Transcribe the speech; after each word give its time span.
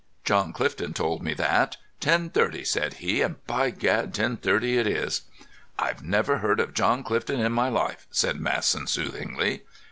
John 0.23 0.51
Clifton 0.51 0.95
told 0.95 1.21
me 1.21 1.35
that. 1.35 1.77
'Ten 1.99 2.31
thirty,' 2.31 2.65
said 2.65 2.95
he, 2.95 3.21
and, 3.21 3.45
by 3.45 3.69
gad, 3.69 4.15
ten 4.15 4.35
thirty 4.35 4.79
it 4.79 4.87
is." 4.87 5.21
"I've 5.77 6.03
never 6.03 6.39
heard 6.39 6.59
of 6.59 6.73
John 6.73 7.03
Clifton 7.03 7.39
in 7.39 7.51
my 7.51 7.69
life," 7.69 8.07
said 8.09 8.39
Masson 8.39 8.87
soothingly. 8.87 9.61